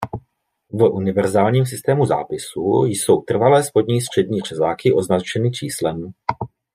V 0.73 0.83
univerzálním 0.89 1.65
systému 1.65 2.05
zápisu 2.05 2.83
jsou 2.85 3.21
trvalé 3.21 3.63
spodní 3.63 4.01
střední 4.01 4.39
řezáky 4.41 4.93
označeny 4.93 5.51
číslem. 5.51 6.11